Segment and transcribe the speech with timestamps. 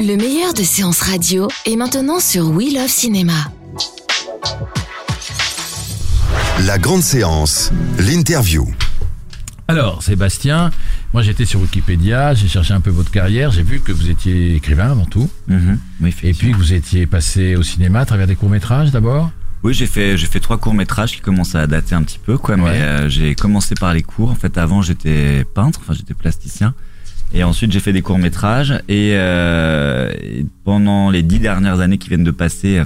[0.00, 3.32] Le meilleur de séances radio est maintenant sur We Love Cinéma.
[6.64, 8.66] La grande séance, l'interview.
[9.68, 10.70] Alors, Sébastien,
[11.12, 14.54] moi j'étais sur Wikipédia, j'ai cherché un peu votre carrière, j'ai vu que vous étiez
[14.54, 15.78] écrivain avant tout, Mhm.
[16.00, 16.52] Oui, et puis effectivement.
[16.52, 19.30] que vous étiez passé au cinéma à travers des courts-métrages d'abord?
[19.66, 22.38] Oui, j'ai fait, j'ai fait trois courts métrages qui commencent à dater un petit peu,
[22.38, 22.54] quoi.
[22.54, 22.62] Ouais.
[22.62, 24.30] Mais euh, j'ai commencé par les cours.
[24.30, 26.72] En fait, avant, j'étais peintre, enfin, j'étais plasticien.
[27.34, 28.80] Et ensuite, j'ai fait des courts métrages.
[28.88, 32.80] Et, euh, et pendant les dix dernières années qui viennent de passer,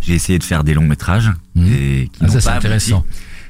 [0.00, 1.32] j'ai essayé de faire des longs métrages.
[1.56, 3.04] Et qui Ah, ça c'est intéressant.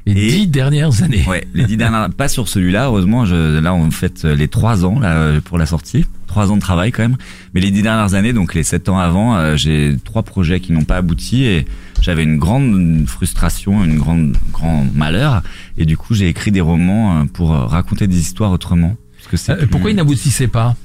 [0.07, 1.27] Les dix dernières années.
[1.29, 3.27] Ouais, les dix dernières, pas sur celui-là, heureusement.
[3.27, 6.93] Je, là, on fait les trois ans là pour la sortie, trois ans de travail
[6.93, 7.17] quand même.
[7.55, 10.73] Mais les dix dernières années, donc les sept ans avant, euh, j'ai trois projets qui
[10.73, 11.65] n'ont pas abouti et
[12.03, 15.43] j'avais une grande frustration, une grande grand malheur.
[15.79, 18.97] Et du coup, j'ai écrit des romans euh, pour raconter des histoires autrement.
[19.17, 20.77] Parce que c'est Euh, plus- pourquoi ils n'aboutissaient pas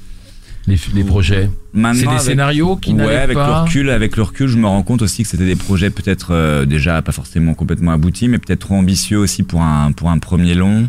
[0.67, 1.49] les, les projets?
[1.73, 3.47] C'est des avec- scénarios qui ouais, avec pas.
[3.47, 6.29] le recul, avec le recul, je me rends compte aussi que c'était des projets peut-être
[6.31, 10.17] euh, déjà pas forcément complètement aboutis, mais peut-être trop ambitieux aussi pour un pour un
[10.17, 10.88] premier long.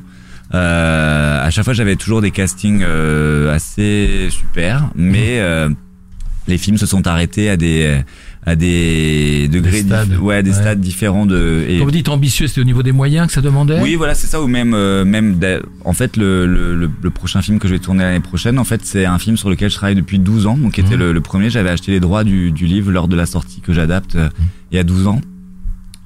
[0.54, 5.68] Euh, à chaque fois, j'avais toujours des castings euh, assez super, mais euh,
[6.46, 8.00] les films se sont arrêtés à des
[8.44, 10.16] à des degrés, Des stades.
[10.18, 10.56] ouais, à des Ouais.
[10.56, 11.64] stades différents de.
[11.68, 13.78] et- Quand vous dites ambitieux, c'était au niveau des moyens que ça demandait?
[13.80, 14.42] Oui, voilà, c'est ça.
[14.42, 15.38] Ou même, euh, même,
[15.84, 18.80] en fait, le, le, le, prochain film que je vais tourner l'année prochaine, en fait,
[18.84, 20.56] c'est un film sur lequel je travaille depuis 12 ans.
[20.56, 21.00] Donc, qui était Mhm.
[21.00, 21.50] le, le premier.
[21.50, 24.28] J'avais acheté les droits du, du livre lors de la sortie que j'adapte euh,
[24.72, 25.20] il y a 12 ans.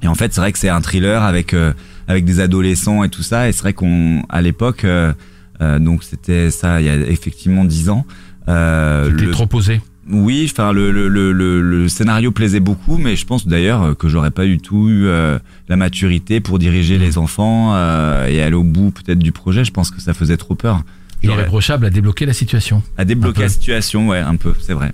[0.03, 1.73] Et en fait, c'est vrai que c'est un thriller avec euh,
[2.09, 3.49] avec des adolescents et tout ça.
[3.49, 5.13] Et c'est vrai qu'on, à l'époque, euh,
[5.61, 8.07] euh, donc c'était ça, il y a effectivement 10 ans.
[8.49, 9.81] Euh, C'était trop posé.
[10.09, 14.09] oui, enfin le, le, le, le, le scénario plaisait beaucoup, mais je pense d'ailleurs que
[14.09, 18.55] j'aurais pas du tout eu euh, la maturité pour diriger les enfants euh, et aller
[18.55, 19.65] au bout peut-être du projet.
[19.65, 20.83] Je pense que ça faisait trop peur.
[21.23, 22.83] Irréprochable à débloquer la situation.
[22.97, 24.93] à débloquer la situation, ouais, un peu, c'est vrai.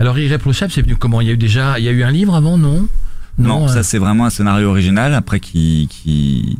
[0.00, 1.20] Alors Irréprochable, c'est venu comment?
[1.20, 2.88] Il y a eu déjà, il y a eu un livre avant, non?
[3.38, 6.58] Non, ça c'est vraiment un scénario original après qui qui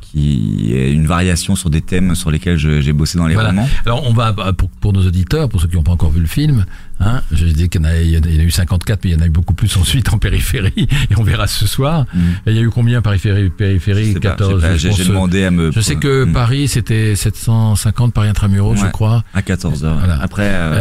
[0.00, 3.48] qui est une variation sur des thèmes sur lesquels j'ai bossé dans les Voilà.
[3.50, 3.68] romans.
[3.84, 6.26] Alors on va pour, pour nos auditeurs, pour ceux qui n'ont pas encore vu le
[6.28, 6.66] film,
[7.00, 9.12] hein, je dis qu'il y en a, il y en a- eu 54, mais il
[9.14, 10.72] y en a eu beaucoup plus ensuite en périphérie,
[11.10, 12.06] et on verra ce soir.
[12.14, 12.18] Mm.
[12.46, 14.62] Et il y a eu combien périphérie, Je périphérie sais pas, 14.
[14.76, 15.70] je sais pas, je demandé à me.
[15.72, 16.32] je sais que Mm.
[16.32, 18.90] Paris c'était 750 Paris intramuros, je Ouais.
[18.90, 19.24] crois.
[19.34, 19.98] à 14 heures.
[19.98, 20.18] Voilà.
[20.20, 20.74] Après, euh,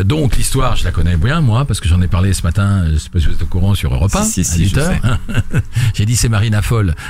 [0.00, 2.84] Euh, donc l'histoire, je la connais bien moi parce que j'en ai parlé ce matin.
[2.90, 4.64] Je sais pas si vous êtes au courant sur Europe 1 Si, si, à si,
[4.68, 5.18] je 8 heures.
[5.94, 6.94] J'ai dit c'est Marina Folle.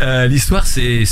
[0.00, 1.04] Euh, l'histoire, c'est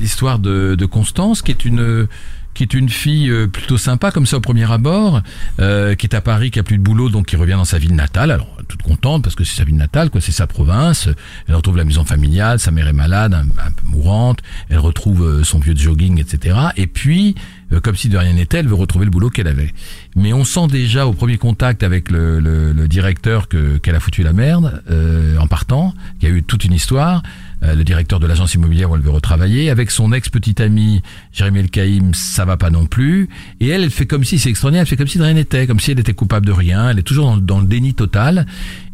[0.00, 2.06] l'histoire de, de Constance qui est une
[2.54, 5.20] qui est une fille euh, plutôt sympa comme ça au premier abord,
[5.60, 7.78] euh, qui est à Paris, qui a plus de boulot, donc qui revient dans sa
[7.78, 8.30] ville natale.
[8.30, 11.08] Alors toute contente parce que c'est sa ville natale, quoi, c'est sa province.
[11.48, 14.40] Elle retrouve la maison familiale, sa mère est malade, un, un peu mourante.
[14.68, 16.56] Elle retrouve euh, son vieux jogging, etc.
[16.76, 17.34] Et puis,
[17.72, 19.72] euh, comme si de rien n'était, elle veut retrouver le boulot qu'elle avait.
[20.16, 24.00] Mais on sent déjà au premier contact avec le, le, le directeur que qu'elle a
[24.00, 27.22] foutu la merde euh, en partant, qu'il y a eu toute une histoire.
[27.64, 31.02] Euh, le directeur de l'agence immobilière où elle veut retravailler, avec son ex-petite amie
[31.32, 33.28] Jérémy El Kaïm, ça va pas non plus.
[33.60, 35.66] Et elle, elle fait comme si, c'est extraordinaire, elle fait comme si de rien n'était,
[35.66, 36.90] comme si elle était coupable de rien.
[36.90, 38.46] Elle est toujours dans, dans le déni total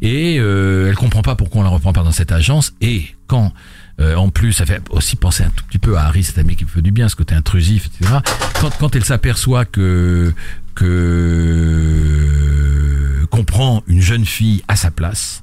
[0.02, 2.74] et euh, elle comprend pas pourquoi on la reprend pas dans cette agence.
[2.80, 3.52] Et quand
[4.00, 6.56] euh, en plus, ça fait aussi penser un tout petit peu à Harry, cet ami
[6.56, 8.18] qui me fait du bien, ce côté intrusif, etc.
[8.60, 10.32] Quand, quand elle s'aperçoit que
[10.74, 10.86] que
[13.30, 15.42] qu'on prend une jeune fille à sa place,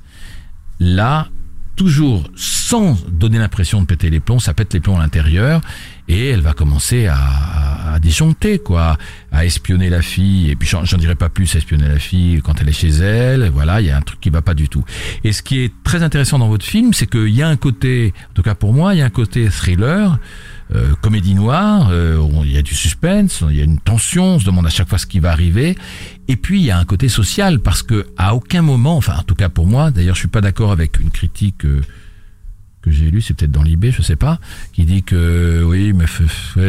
[0.79, 1.27] là,
[1.77, 5.61] toujours sans donner l'impression de péter les plombs, ça pète les plombs à l'intérieur
[6.09, 7.17] et elle va commencer à,
[7.93, 8.97] à disjoncter, quoi,
[9.31, 10.49] à espionner la fille.
[10.49, 13.49] Et puis j'en j'en dirai pas plus, espionner la fille quand elle est chez elle.
[13.49, 14.83] Voilà, il y a un truc qui va pas du tout.
[15.23, 18.13] Et ce qui est très intéressant dans votre film, c'est qu'il y a un côté,
[18.31, 20.19] en tout cas pour moi, il y a un côté thriller.
[20.75, 24.39] Euh, comédie noire, euh, il y a du suspense, il y a une tension, on
[24.39, 25.77] se demande à chaque fois ce qui va arriver.
[26.27, 29.23] Et puis il y a un côté social parce que à aucun moment, enfin en
[29.23, 31.81] tout cas pour moi, d'ailleurs je suis pas d'accord avec une critique euh,
[32.87, 34.39] que j'ai lu, c'est peut-être dans l'IB, je sais pas,
[34.73, 36.05] qui dit que oui, mais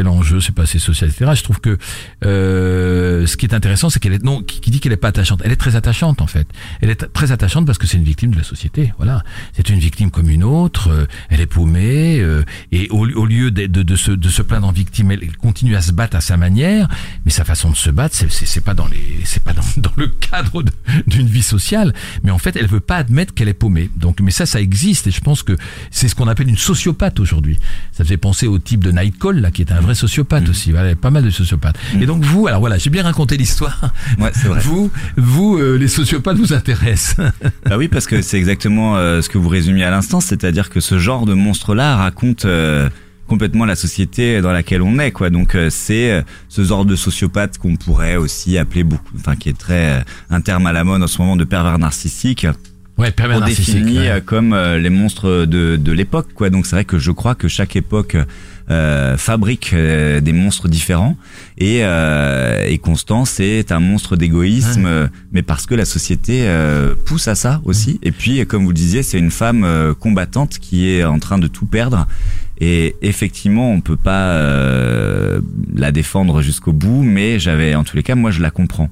[0.02, 1.32] l'enjeu c'est pas assez social, etc.
[1.34, 1.78] Je trouve que
[2.24, 5.40] euh, ce qui est intéressant, c'est qu'elle est non, qui, dit qu'elle est pas attachante.
[5.44, 6.46] Elle est très attachante en fait.
[6.80, 8.92] Elle est très attachante parce que c'est une victime de la société.
[8.98, 9.22] Voilà,
[9.54, 10.88] c'est une victime comme une autre.
[10.90, 12.42] euh, elle est paumée euh,
[12.72, 15.76] et au, au lieu de, de, de se de se plaindre en victime, elle, continue
[15.76, 16.88] à se battre à sa manière.
[17.24, 20.08] Mais sa façon de se battre, c'est pas dans les c'est pas dans, dans le
[20.08, 20.62] cadre
[21.06, 21.94] d'une vie sociale.
[22.22, 23.90] Mais en fait, elle veut pas admettre qu'elle est paumée.
[23.96, 25.56] Donc, mais ça, ça existe et je pense que
[26.08, 27.58] ce qu'on appelle une sociopathe aujourd'hui.
[27.92, 30.70] Ça fait penser au type de Nightcall là, qui est un vrai sociopathe aussi.
[30.70, 31.76] Voilà, il y a pas mal de sociopathes.
[32.00, 33.92] Et donc vous, alors voilà, j'ai bien raconté l'histoire.
[34.18, 34.60] Ouais, c'est vrai.
[34.60, 37.16] Vous, vous, euh, les sociopathes vous intéressent.
[37.66, 40.80] Bah oui, parce que c'est exactement euh, ce que vous résumiez à l'instant, c'est-à-dire que
[40.80, 42.88] ce genre de monstre-là raconte euh,
[43.26, 45.30] complètement la société dans laquelle on est, quoi.
[45.30, 49.50] Donc euh, c'est euh, ce genre de sociopathe qu'on pourrait aussi appeler beaucoup, enfin qui
[49.50, 52.46] est très euh, un terme à la mode en ce moment de pervers narcissique,
[52.98, 54.10] Ouais, on définit ouais.
[54.10, 56.50] euh, comme euh, les monstres de, de l'époque, quoi.
[56.50, 58.16] Donc c'est vrai que je crois que chaque époque
[59.16, 61.16] fabrique euh, des monstres différents
[61.56, 66.94] et, euh, et Constance est un monstre d'égoïsme, euh, mais parce que la société euh,
[67.06, 67.98] pousse à ça aussi.
[68.02, 71.38] Et puis, comme vous le disiez, c'est une femme euh, combattante qui est en train
[71.38, 72.06] de tout perdre.
[72.60, 75.40] Et effectivement, on peut pas euh,
[75.74, 78.90] la défendre jusqu'au bout, mais j'avais, en tous les cas, moi, je la comprends.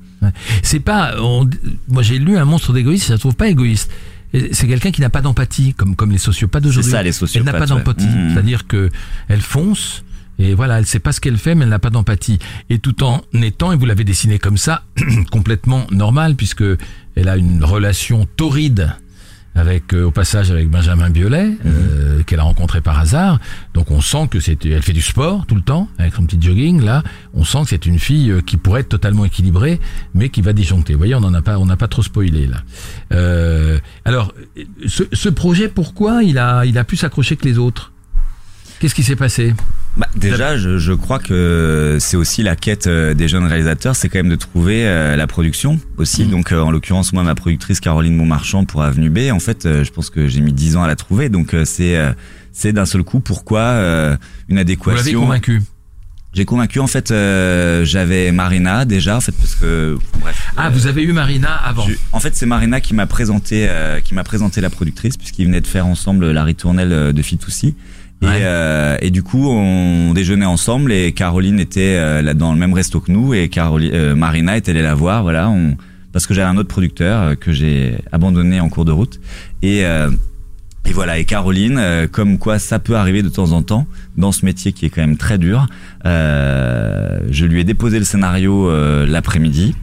[0.62, 1.14] C'est pas.
[1.20, 1.48] on-
[1.88, 3.08] moi, j'ai lu un monstre d'égoïste.
[3.08, 3.90] Je la trouve pas égoïste.
[4.32, 6.90] C'est quelqu'un qui n'a pas d'empathie, comme comme les sociopathes d'aujourd'hui.
[6.92, 8.06] ça, les Elle sociopathes, n'a pas d'empathie.
[8.06, 8.32] Mhm.
[8.32, 8.90] C'est-à-dire que
[9.28, 10.02] elle fonce.
[10.38, 12.38] Et voilà, elle sait pas ce qu'elle fait, mais elle n'a pas d'empathie.
[12.68, 14.82] Et tout en étant, et vous l'avez dessiné comme ça,
[15.30, 16.64] complètement normal, puisque
[17.14, 18.92] elle a une relation torride
[19.56, 21.56] avec, euh, au passage, avec Benjamin Biolay, Mhm.
[21.66, 23.40] euh, qu'elle a rencontré par hasard.
[23.74, 26.40] Donc on sent que c'est, elle fait du sport tout le temps, avec son petit
[26.40, 27.02] jogging là.
[27.34, 29.80] On sent que c'est une fille euh, qui pourrait être totalement équilibrée,
[30.14, 30.92] mais qui va disjoncter.
[30.92, 32.58] Vous voyez, on en a pas, on n'a pas trop spoilé là.
[33.12, 34.32] Euh, alors,
[34.86, 37.92] ce, ce projet, pourquoi il a, il a pu s'accrocher que les autres?
[38.78, 39.54] Qu'est-ce qui s'est passé?
[39.96, 44.08] Bah, déjà, je, je crois que c'est aussi la quête euh, des jeunes réalisateurs, c'est
[44.10, 46.24] quand même de trouver euh, la production aussi.
[46.24, 46.30] Mhm.
[46.30, 49.84] Donc, euh, en l'occurrence, moi, ma productrice Caroline Montmarchand pour Avenue B, en fait, euh,
[49.84, 51.28] je pense que j'ai mis 10 ans à la trouver.
[51.30, 52.12] Donc, euh, c'est euh,
[52.52, 54.16] c'est d'un seul coup pourquoi euh, une
[54.48, 55.20] Vous l'avez adéquation.
[55.20, 55.62] convaincu
[56.34, 60.50] J'ai convaincu en fait, euh, j'avais Marina déjà en fait parce que bref.
[60.58, 61.86] Ah, vous avez eu Marina avant.
[61.88, 65.46] je- en fait, c'est Marina qui m'a présenté, euh, qui m'a présenté la productrice puisqu'ils
[65.46, 67.74] venaient de faire ensemble la ritournelle de Fitoussi.
[68.22, 68.32] Et, Ouais.
[68.42, 72.72] euh, et du coup, on déjeunait ensemble et Caroline était euh, là dans le même
[72.72, 75.76] resto que nous et Caroline, euh, Marina est allée la voir, voilà, on,
[76.12, 79.20] parce que j'avais un autre producteur euh, que j'ai abandonné en cours de route.
[79.62, 80.10] Et, euh,
[80.88, 83.86] et voilà, et Caroline, euh, comme quoi ça peut arriver de temps en temps
[84.16, 85.66] dans ce métier qui est quand même très dur.
[86.06, 89.74] Euh, je lui ai déposé le scénario euh, l'après-midi.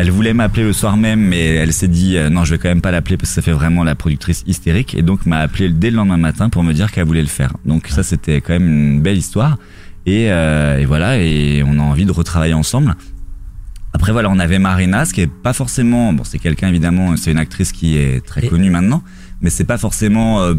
[0.00, 2.70] Elle voulait m'appeler le soir même, mais elle s'est dit euh, non, je vais quand
[2.70, 5.68] même pas l'appeler parce que ça fait vraiment la productrice hystérique, et donc m'a appelé
[5.68, 7.52] dès le lendemain matin pour me dire qu'elle voulait le faire.
[7.66, 9.58] Donc ça, c'était quand même une belle histoire.
[10.06, 12.96] Et, euh, et voilà, et on a envie de retravailler ensemble.
[13.92, 17.32] Après voilà, on avait Marina, ce qui est pas forcément, bon, c'est quelqu'un évidemment, c'est
[17.32, 19.02] une actrice qui est très Et- connue maintenant,
[19.42, 20.54] mais c'est pas forcément euh,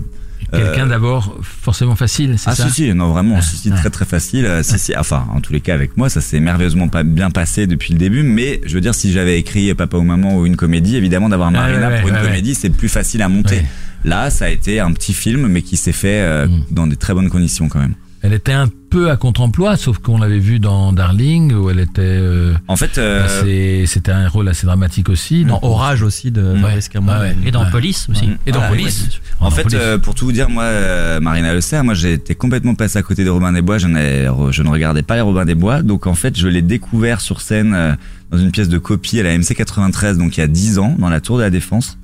[0.51, 3.89] Quelqu'un euh, d'abord forcément facile, c'est ah ça si si non vraiment Ah, si très
[3.89, 4.45] très facile.
[4.45, 7.29] Euh, si si enfin en tous les cas avec moi ça s'est merveilleusement pas bien
[7.31, 10.45] passé depuis le début mais je veux dire si j'avais écrit papa ou maman ou
[10.45, 13.21] une comédie évidemment d'avoir Ah, Marina ouais, pour ouais, une ouais, comédie c'est plus facile
[13.21, 13.61] à monter.
[14.03, 16.63] Là ça a été un petit film mais qui s'est fait euh, Mm.
[16.71, 20.19] dans des très bonnes conditions quand même Elle était un peu à contre-emploi, sauf qu'on
[20.19, 22.01] l'avait vu dans Darling, où elle était...
[22.03, 25.43] euh, en fait euh, C'était un rôle assez dramatique aussi.
[25.43, 26.59] Dans Orage aussi de Ouais.
[26.59, 26.89] Maurice.
[26.93, 27.35] Ouais, ouais.
[27.45, 27.71] Et dans Ouais.
[27.71, 28.29] Police aussi.
[28.45, 29.07] Et dans Ah, Police.
[29.39, 29.77] En Dans fait, Police.
[29.81, 32.99] euh, pour tout vous dire, moi, euh, Marina Le Serre, moi, j'ai été complètement passé
[32.99, 33.79] à côté des Robins des Bois.
[33.79, 35.81] Je, n'ai- je ne regardais pas les Robins des Bois.
[35.81, 37.93] Donc, en fait, je l'ai découvert sur scène euh,
[38.29, 40.95] dans une pièce de copie à la MC 93, donc il y a 10 ans,
[40.99, 41.97] dans la Tour de la Défense,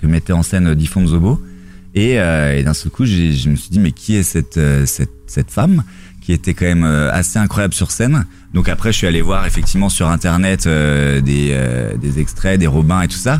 [0.00, 1.42] que mettait en scène euh, Diffon Zobo.
[1.94, 4.86] Et, euh, et d'un seul coup, je me suis dit, mais qui est cette, euh,
[4.86, 5.82] cette, cette femme
[6.22, 8.26] qui était quand même euh, assez incroyable sur scène.
[8.54, 12.66] Donc après, je suis allé voir effectivement sur internet euh, des, euh, des extraits, des
[12.68, 13.38] Robins et tout ça.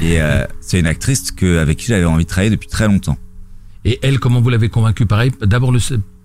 [0.00, 3.18] Et euh, c'est une actrice que, avec qui j'avais envie de travailler depuis très longtemps.
[3.84, 5.06] Et elle, comment vous l'avez convaincue?
[5.06, 5.80] Pareil, d'abord le,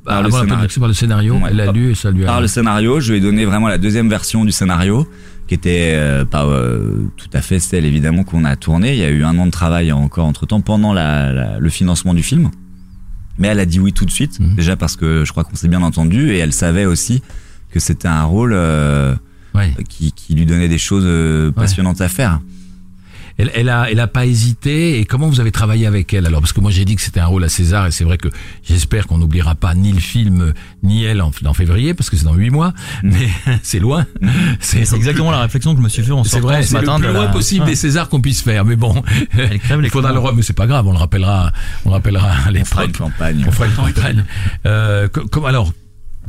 [0.05, 0.67] Par le scénario.
[0.79, 1.33] par le scénario.
[1.35, 2.27] Ouais, elle par- lu et ça lui a...
[2.27, 5.07] Par le scénario, je lui ai donné vraiment la deuxième version du scénario,
[5.47, 8.93] qui était euh, pas euh, tout à fait celle évidemment qu'on a tournée.
[8.93, 11.69] Il y a eu un an de travail encore entre temps pendant la, la- le
[11.69, 12.49] financement du film.
[13.37, 14.55] Mais elle a dit oui tout de suite, Mhm.
[14.55, 17.21] déjà parce que je crois qu'on s'est bien entendu et elle savait aussi
[17.71, 19.13] que c'était un rôle euh,
[19.53, 19.73] Ouais.
[19.87, 22.39] qui, qui lui donnait des choses passionnantes à faire.
[23.37, 24.99] Elle, elle a, elle a pas hésité.
[24.99, 26.41] Et comment vous avez travaillé avec elle alors?
[26.41, 28.29] Parce que moi j'ai dit que c'était un rôle à César, et c'est vrai que
[28.63, 32.25] j'espère qu'on n'oubliera pas ni le film ni elle en, en février, parce que c'est
[32.25, 32.73] dans huit mois.
[33.03, 33.09] Mm.
[33.13, 33.29] Mais
[33.63, 34.05] c'est loin.
[34.59, 36.75] C'est exactement la réflexion que je me suis fait en C'est sortant vrai, ce c'est
[36.75, 38.65] le matin plus de loin la- possible des Césars qu'on puisse faire.
[38.65, 39.03] Mais bon,
[39.37, 41.51] Elle crève il faudra le mais c'est pas grave, on le rappellera,
[41.85, 43.43] on le rappellera à On fera une campagne.
[43.47, 44.23] On fera une campagne.
[44.65, 45.71] Euh, co- comme alors,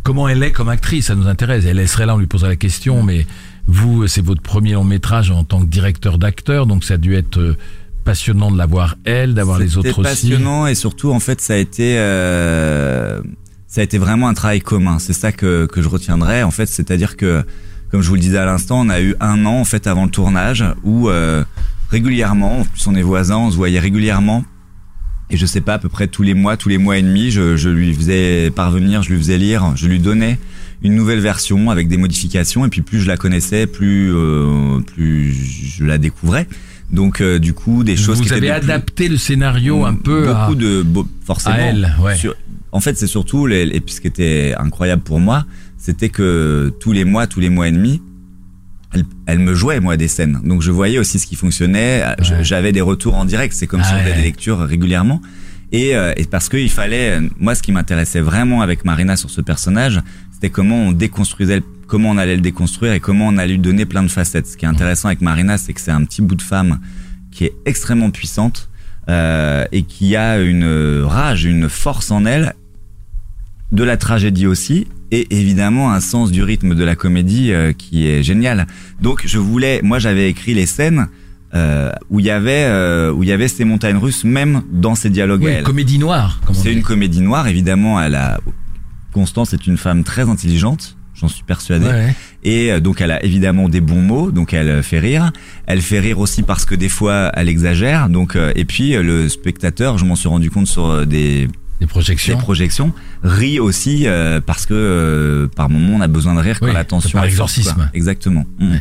[0.02, 1.64] comment elle est comme actrice, ça nous intéresse.
[1.66, 3.26] Elle, elle serait là, on lui poserait la question, mais
[3.66, 7.14] vous, c'est votre premier long métrage en tant que directeur d'acteur, donc ça a dû
[7.14, 7.56] être euh,
[8.04, 10.28] passionnant de la voir elle, d'avoir les autres C'était aussi.
[10.28, 13.20] passionnant et surtout en fait ça a été euh,
[13.66, 14.98] ça a été vraiment un travail commun.
[14.98, 17.44] C'est ça que que je retiendrai en fait, c'est-à-dire que
[17.90, 20.04] comme je vous le disais à l'instant, on a eu un an en fait avant
[20.04, 21.44] le tournage où euh,
[21.90, 24.44] régulièrement, en plus on est voisins, on se voyait régulièrement.
[25.28, 27.32] Et je sais pas, à peu près tous les mois, tous les mois et demi,
[27.32, 30.38] je, je lui faisais parvenir, je lui faisais lire, je lui donnais
[30.82, 32.64] une nouvelle version avec des modifications.
[32.66, 36.46] Et puis plus je la connaissais, plus euh, plus je la découvrais.
[36.92, 39.94] Donc euh, du coup, des choses qui Vous étaient avez plus- adapté le scénario un
[39.94, 42.16] peu à, beaucoup de beau- forcément à elle, ouais.
[42.16, 42.34] sur-
[42.72, 45.46] en fait c'est surtout les, et puis ce qui était incroyable pour moi
[45.78, 48.02] c'était que tous les mois tous les mois et demi
[48.92, 52.44] elle, elle me jouait moi des scènes donc je voyais aussi ce qui fonctionnait Ouais.
[52.44, 54.16] j'avais des retours en direct c'est comme Ah si on faisait ouais.
[54.16, 55.20] des lectures régulièrement
[55.72, 59.40] et, euh, et parce qu'il fallait moi ce qui m'intéressait vraiment avec Marina sur ce
[59.40, 60.00] personnage
[60.36, 63.86] c'était comment on déconstruisait comment on allait le déconstruire et comment on allait lui donner
[63.86, 66.34] plein de facettes ce qui est intéressant avec Marina c'est que c'est un petit bout
[66.34, 66.78] de femme
[67.32, 68.68] qui est extrêmement puissante
[69.08, 72.54] euh, et qui a une rage, une force en elle,
[73.72, 78.08] de la tragédie aussi, et évidemment un sens du rythme de la comédie euh, qui
[78.08, 78.66] est génial.
[79.00, 81.06] Donc je voulais, moi j'avais écrit les scènes
[81.54, 84.94] euh, où il y avait euh, où il y avait ces montagnes russes même dans
[84.94, 85.42] ces dialogues.
[85.44, 85.64] Oui, à elle.
[85.64, 86.40] comédie noire.
[86.52, 88.00] C'est une comédie noire, évidemment.
[88.00, 88.40] Elle a
[89.16, 91.86] Constance est une femme très intelligente, j'en suis persuadé.
[91.86, 92.14] Ouais.
[92.44, 95.32] Et euh, donc elle a évidemment des bons mots, donc elle euh, fait rire.
[95.66, 98.10] Elle fait rire aussi parce que des fois elle exagère.
[98.10, 101.48] Donc euh, et puis le spectateur, je m'en suis rendu compte sur des, Des
[101.80, 102.36] des projections.
[102.38, 102.92] projections,
[103.22, 106.74] rit aussi euh, parce que euh, par moment on a besoin de rire quand Oui,
[106.74, 107.90] la tension par forte, exorcisme.
[107.94, 108.44] Exactement.
[108.58, 108.76] Mm.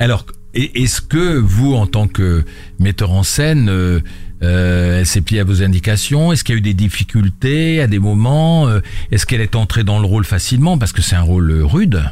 [0.00, 2.44] Alors, et- est-ce que vous, en tant que
[2.80, 4.00] metteur en scène, euh,
[4.42, 6.32] euh, elle s'est pliée à vos indications?
[6.32, 8.68] Est-ce qu'il y a eu des difficultés à des moments?
[8.68, 8.80] Euh,
[9.12, 10.78] Est-ce qu'elle est entrée dans le rôle facilement?
[10.78, 12.02] Parce que c'est un rôle euh, rude.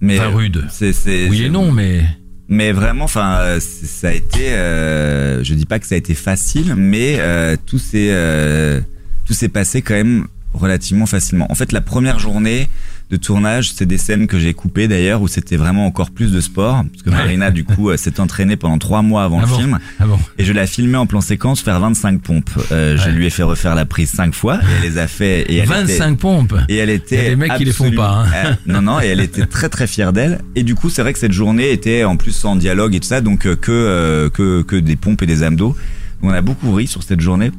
[0.00, 0.64] Mais Enfin, euh, rude.
[0.70, 2.04] C'est, c'est, Oui et non, mais
[2.48, 4.52] Mais vraiment, enfin, euh, ça a été.
[4.52, 8.80] Euh, je dis pas que ça a été facile, mais euh, tout s'est euh,
[9.26, 11.46] tout s'est passé quand même relativement facilement.
[11.52, 12.68] En fait, la première journée
[13.10, 16.40] de tournage, c'est des scènes que j'ai coupées d'ailleurs où c'était vraiment encore plus de
[16.42, 17.16] sport, parce que Ouais.
[17.16, 20.04] Marina du coup euh, s'est entraînée pendant trois mois avant Ah le bon film, ah
[20.06, 22.50] bon et je l'ai filmé en plan séquence faire 25 pompes.
[22.70, 25.40] Euh, Je lui ai fait refaire la prise cinq fois, et elle les a fait.
[25.50, 26.54] Et elle était- 25 pompes.
[26.68, 27.16] et elle était.
[27.16, 28.26] Il y a des mecs qui les font pas, hein.
[28.46, 30.40] Euh, non, non, et elle était très très fière d'elle.
[30.54, 33.08] Et du coup, c'est vrai que cette journée était en plus sans dialogue et tout
[33.08, 35.74] ça, donc euh, que euh, que que des pompes et des abdos.
[36.20, 37.52] On a beaucoup ri sur cette journée.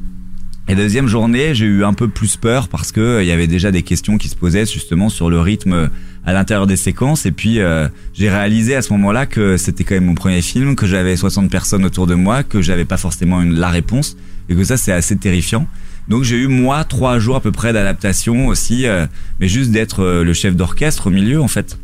[0.70, 3.48] Et deuxième journée, j'ai eu un peu plus peur parce que euh, il y avait
[3.48, 5.88] déjà des questions qui se posaient justement sur le rythme euh,
[6.24, 7.26] à l'intérieur des séquences.
[7.26, 10.76] Et puis euh, j'ai réalisé à ce moment-là que c'était quand même mon premier film,
[10.76, 14.16] que j'avais 60 personnes autour de moi, que j'avais pas forcément une, la réponse
[14.48, 15.68] et que ça c'est assez terrifiant.
[16.08, 19.08] Donc j'ai eu moi trois jours à peu près d'adaptation aussi, euh,
[19.40, 21.80] mais juste d'être euh, le chef d'orchestre au milieu en fait.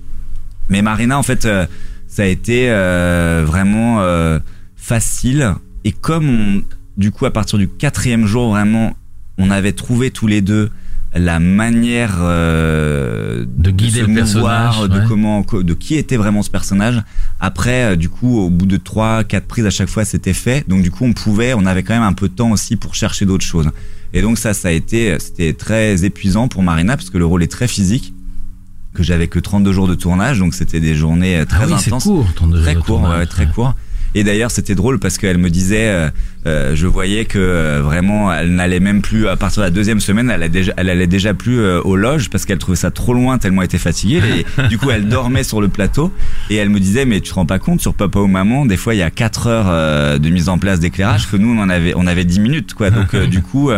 [0.69, 1.47] Mais Marina en fait,
[2.07, 2.69] ça a été
[3.45, 4.03] vraiment
[4.75, 6.63] facile et comme on,
[6.97, 8.95] du coup à partir du quatrième jour vraiment,
[9.37, 10.69] on avait trouvé tous les deux
[11.15, 16.43] la manière euh, De guider le mouvoir, personnage, de comment, co- de qui était vraiment
[16.43, 17.01] ce personnage.
[17.39, 20.67] Après, euh, du coup, au bout de trois, quatre prises à chaque fois, c'était fait.
[20.67, 22.95] Donc du coup, on pouvait, on avait quand même un peu de temps aussi pour
[22.95, 23.69] chercher d'autres choses.
[24.13, 27.43] Et donc ça, ça a été, c'était très épuisant pour Marina parce que le rôle
[27.43, 28.13] est très physique,
[28.93, 31.73] que j'avais que 32 jours de tournage, donc c'était des journées euh, très ah oui,
[31.73, 32.27] intenses court.
[32.35, 33.51] ton très de court, tournage, ouais, très ouais.
[33.53, 33.73] court.
[34.17, 36.09] Et d'ailleurs, c'était drôle parce qu'elle me disait, euh,
[36.47, 39.99] euh, je voyais que euh, vraiment, elle n'allait même plus à partir de la deuxième
[39.99, 42.91] semaine, elle, a déjà, elle allait déjà plus euh, aux loges parce qu'elle trouvait ça
[42.91, 44.21] trop loin tellement elle était fatiguée.
[44.57, 46.13] Et du coup, elle dormait sur le plateau
[46.49, 48.77] et elle me disait, mais tu te rends pas compte sur Papa ou Maman, des
[48.77, 51.69] fois il y a quatre heures de mise en place d'éclairage que nous on en
[51.69, 52.91] avait, on avait 10 minutes quoi.
[52.91, 53.69] Donc du coup,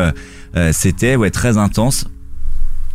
[0.72, 2.06] c'était ouais très intense.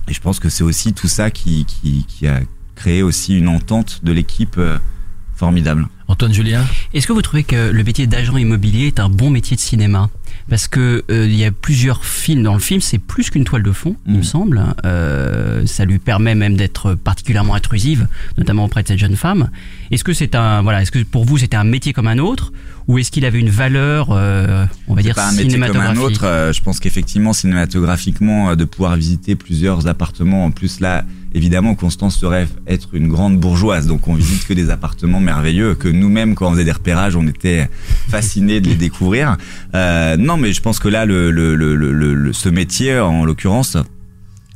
[0.08, 2.40] Et je pense que c'est aussi tout ça qui, qui, qui a
[2.76, 4.60] créé aussi une entente de l'équipe
[5.34, 5.88] formidable.
[6.12, 6.62] Antoine Julien.
[6.92, 10.10] Est-ce que vous trouvez que le métier d'agent immobilier est un bon métier de cinéma?
[10.50, 12.42] Parce que euh, il y a plusieurs films.
[12.42, 14.16] Dans le film, c'est plus qu'une toile de fond, il Mm.
[14.18, 14.62] me semble.
[14.84, 18.06] Euh, ça lui permet même d'être particulièrement intrusive,
[18.38, 19.50] notamment auprès de cette jeune femme.
[19.90, 22.52] Est-ce que c'est un voilà Est-ce que pour vous c'était un métier comme un autre,
[22.88, 25.96] ou est-ce qu'il avait une valeur, euh, on va dire pas un métier comme un
[25.96, 26.24] autre.
[26.24, 32.16] euh, je pense qu'effectivement, cinématographiquement, de pouvoir visiter plusieurs appartements, en plus là, évidemment, Constance
[32.18, 36.34] se rêve être une grande bourgeoise, donc on visite que des appartements merveilleux que nous-mêmes,
[36.34, 37.68] quand on faisait des repérages, on était
[38.08, 39.36] fascinés de les découvrir.
[39.74, 43.76] Euh, non, mais je pense que là, le, le, le, ce métier, en l'occurrence,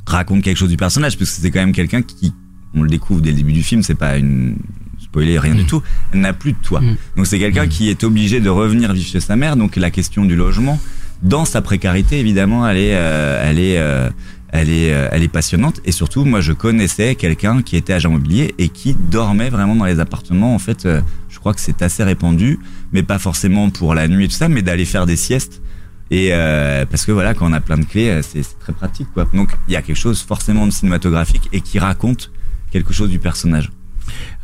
[0.06, 2.32] raconte quelque chose du personnage, parce que c'est quand même quelqu'un qui,
[2.75, 4.56] on le découvre dès le début du film, c'est pas une
[4.99, 5.82] spoiler, rien du tout,
[6.12, 6.80] elle n'a plus de toit.
[6.80, 6.96] Mm.
[7.16, 10.25] Donc c'est quelqu'un qui est obligé de revenir vivre chez sa mère, donc la question
[10.25, 10.80] du logement,
[11.23, 14.11] dans sa précarité, évidemment, elle est, euh, elle est, euh,
[14.50, 15.81] elle est, euh, elle est passionnante.
[15.85, 19.85] Et surtout, moi, je connaissais quelqu'un qui était agent immobilier et qui dormait vraiment dans
[19.85, 20.55] les appartements.
[20.55, 22.59] En fait, euh, je crois que c'est assez répandu,
[22.93, 25.62] mais pas forcément pour la nuit et tout ça, mais d'aller faire des siestes.
[26.11, 29.26] Et euh, parce que voilà, quand on a plein de clés, c'est très pratique, quoi.
[29.35, 32.31] Donc, il y a quelque chose forcément de cinématographique et qui raconte
[32.71, 33.71] quelque chose du personnage.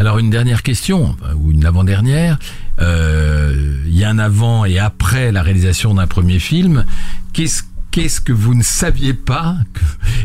[0.00, 2.37] Alors une dernière question, ou une avant-dernière.
[2.80, 6.85] Il y a un avant et après la réalisation d'un premier film.
[7.32, 9.56] Qu'est-ce qu'est-ce que vous ne saviez pas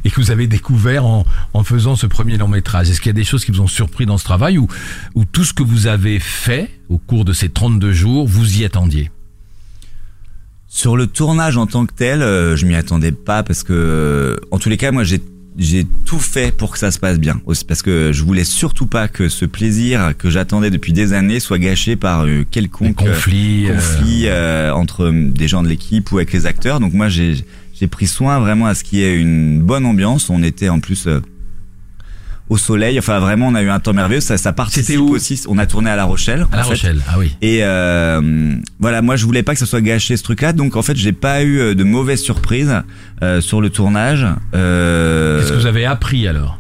[0.03, 1.25] et que vous avez découvert en,
[1.63, 2.89] faisant ce premier long métrage?
[2.89, 4.67] Est-ce qu'il y a des choses qui vous ont surpris dans ce travail ou,
[5.13, 8.65] ou tout ce que vous avez fait au cours de ces 32 jours, vous y
[8.65, 9.11] attendiez?
[10.67, 14.59] Sur le tournage en tant que tel, euh, je m'y attendais pas parce que, en
[14.59, 15.21] tous les cas, moi, j'ai
[15.57, 17.41] j'ai tout fait pour que ça se passe bien.
[17.67, 21.57] Parce que je voulais surtout pas que ce plaisir que j'attendais depuis des années soit
[21.57, 26.31] gâché par euh, quelconque conflit, euh, conflit euh, entre des gens de l'équipe ou avec
[26.31, 26.79] les acteurs.
[26.79, 27.43] Donc moi, j'ai
[27.89, 30.29] pris soin vraiment à ce qu'il y ait une bonne ambiance.
[30.29, 31.07] On était en plus
[32.49, 32.97] au soleil.
[32.99, 34.21] Enfin, vraiment, on a eu un temps merveilleux.
[34.21, 35.41] Ça, ça participe où aussi.
[35.47, 36.47] On a tourné à La Rochelle.
[36.51, 36.69] à La fait.
[36.69, 37.01] Rochelle.
[37.07, 37.35] Ah oui.
[37.41, 40.81] Et euh, voilà, moi je voulais pas que ça soit gâché ce truc-là, donc en
[40.81, 42.73] fait j'ai pas eu euh, de mauvaises surprises
[43.23, 44.25] euh, sur le tournage.
[44.55, 46.59] Euh, Qu'est-ce que vous avez appris alors?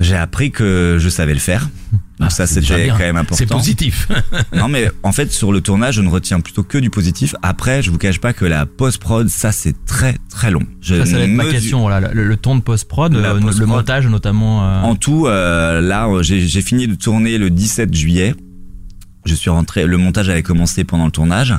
[0.00, 1.68] J'ai appris que je savais le faire,
[2.20, 3.36] donc Ah, ça c'est déjà c'était quand même important.
[3.36, 4.08] C'est positif.
[4.54, 7.34] non mais en fait sur le tournage je ne retiens plutôt que du positif.
[7.42, 10.62] Après je vous cache pas que la post prod ça c'est très très long.
[10.80, 11.80] Je Ça, ça va être ma question.
[11.80, 14.64] Voilà, le, le ton de post-prod, La euh, le montage notamment.
[14.64, 18.34] euh, En tout, euh, là, j'ai j'ai fini de tourner le 17 juillet.
[19.24, 19.86] Je suis rentré.
[19.86, 21.54] Le montage avait commencé pendant le tournage.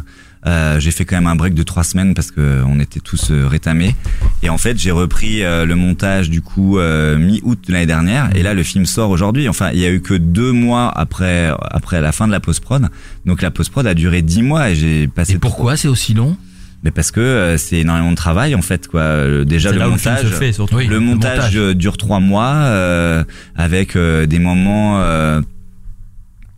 [0.48, 3.32] Euh, j'ai fait quand même un break de trois semaines parce que on était tous
[3.32, 3.96] euh, rétamés.
[4.44, 8.30] Et en fait, j'ai repris euh, le montage du coup euh, mi-août de l'année dernière.
[8.36, 9.50] Et là, le film sort aujourd'hui.
[9.50, 12.60] Enfin, il y a eu que deux mois après après la fin de la post
[12.62, 12.88] prod.
[13.26, 15.34] Donc la post prod a duré dix mois et j'ai passé.
[15.34, 16.38] Et pourquoi c'est aussi long?
[16.84, 19.02] Mais parce que euh, c'est énormément de travail en fait quoi.
[19.02, 20.28] Euh, Déjà le le montage.
[20.28, 20.56] fait.
[20.74, 20.86] Oui.
[20.86, 21.58] Le le montage, montage.
[21.58, 23.24] euh, dure trois mois euh,
[23.56, 25.02] avec euh, des moments.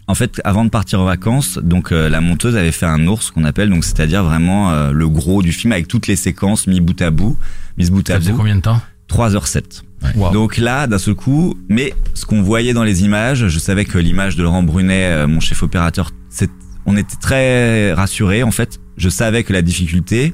[0.07, 3.29] En fait, avant de partir en vacances, donc euh, la monteuse avait fait un ours
[3.29, 6.79] qu'on appelle, donc c'est-à-dire vraiment euh, le gros du film avec toutes les séquences mis
[6.79, 7.37] bout à bout,
[7.77, 8.37] mises bout Ça à faisait bout.
[8.37, 8.81] combien de temps?
[9.09, 9.83] 3h07.
[10.15, 10.31] Wow.
[10.31, 13.97] Donc là, d'un seul coup, mais ce qu'on voyait dans les images, je savais que
[13.97, 16.11] l'image de Laurent Brunet, euh, mon chef opérateur,
[16.85, 18.79] on était très rassurés en fait.
[18.95, 20.33] Je savais que la difficulté,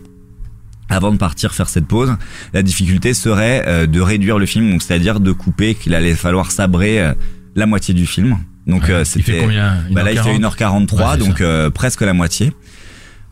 [0.90, 2.16] avant de partir faire cette pause,
[2.54, 6.52] la difficulté serait euh, de réduire le film, donc c'est-à-dire de couper, qu'il allait falloir
[6.52, 7.14] sabrer euh,
[7.56, 8.38] la moitié du film.
[8.68, 9.84] Donc euh, Il fait c'était combien?
[9.92, 10.88] bah là, il fait 1h40?
[10.88, 12.54] 1h43, Ouais, donc euh, presque la moitié.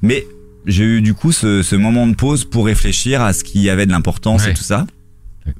[0.01, 0.25] Mais
[0.65, 3.85] j'ai eu du coup ce, ce moment de pause pour réfléchir à ce qui avait
[3.85, 4.51] de l'importance Ouais.
[4.51, 4.85] et tout ça.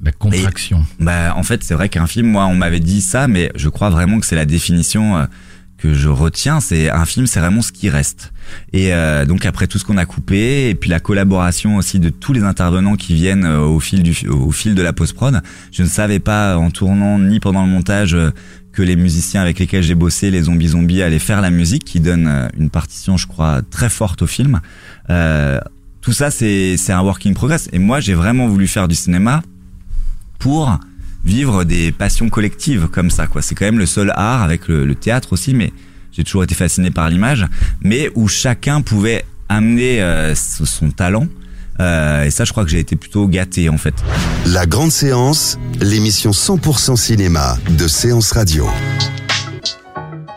[0.02, 0.84] La contraction.
[1.00, 3.90] Bah en fait c'est vrai qu'un film, moi on m'avait dit ça, mais je crois
[3.90, 5.24] vraiment que c'est la définition euh,
[5.76, 6.60] que je retiens.
[6.60, 8.32] C'est un film, c'est vraiment ce qui reste.
[8.72, 12.10] Et euh, donc après tout ce qu'on a coupé, et puis la collaboration aussi de
[12.10, 15.40] tous les intervenants qui viennent au fil du au fil de la post prod,
[15.72, 18.16] je ne savais pas en tournant ni pendant le montage
[18.72, 22.00] que les musiciens avec lesquels j'ai bossé, les zombies zombies, allaient faire la musique, qui
[22.00, 24.60] donne euh, une partition, je crois, très forte au film.
[25.10, 25.60] Euh,
[26.00, 27.68] tout ça, c'est un work in progress.
[27.72, 29.42] Et moi, j'ai vraiment voulu faire du cinéma
[30.38, 30.78] pour
[31.24, 34.92] vivre des passions collectives comme ça quoi c'est quand même le seul art avec le,
[34.96, 35.72] théâtre aussi mais
[36.10, 37.46] j'ai toujours été fasciné par l'image
[37.80, 41.28] mais où chacun pouvait amener euh, son talent
[41.80, 43.94] Euh, et ça je crois que j'ai été plutôt gâté en fait
[44.46, 48.68] La grande séance, l'émission 100% cinéma de Séance Radio.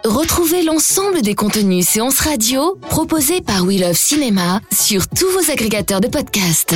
[0.06, 6.00] Retrouvez l'ensemble des contenus séances radio proposés par We Love Cinéma sur tous vos agrégateurs
[6.00, 6.76] de podcasts.